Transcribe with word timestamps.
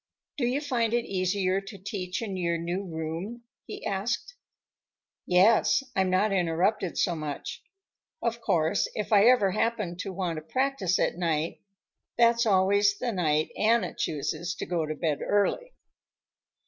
"Do 0.37 0.47
you 0.47 0.61
find 0.61 0.95
it 0.95 1.05
easier 1.05 1.61
to 1.61 1.77
teach 1.77 2.23
in 2.23 2.35
your 2.35 2.57
new 2.57 2.83
room?" 2.83 3.43
he 3.67 3.85
asked. 3.85 4.33
"Yes; 5.27 5.83
I'm 5.95 6.09
not 6.09 6.31
interrupted 6.33 6.97
so 6.97 7.13
much. 7.15 7.61
Of 8.19 8.41
course, 8.41 8.89
if 8.95 9.13
I 9.13 9.25
ever 9.25 9.51
happen 9.51 9.95
to 9.97 10.11
want 10.11 10.37
to 10.37 10.41
practice 10.41 10.97
at 10.97 11.17
night, 11.19 11.61
that's 12.17 12.47
always 12.47 12.97
the 12.97 13.11
night 13.11 13.51
Anna 13.55 13.93
chooses 13.93 14.55
to 14.55 14.65
go 14.65 14.87
to 14.87 14.95
bed 14.95 15.19
early." 15.21 15.73